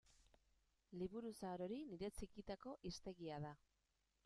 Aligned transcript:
Liburu 1.01 1.33
zahar 1.41 1.63
hori 1.67 1.77
nire 1.91 2.11
txikitako 2.21 2.75
hiztegia 2.91 3.41
da. 3.47 3.53